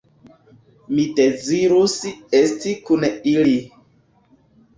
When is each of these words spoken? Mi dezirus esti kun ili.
Mi 0.95 1.03
dezirus 1.19 1.95
esti 2.39 2.75
kun 2.89 3.07
ili. 3.35 3.55